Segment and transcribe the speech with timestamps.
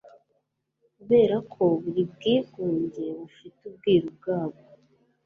[0.95, 4.63] Kuberako buri bwigunge bufite ubwiru bwabwo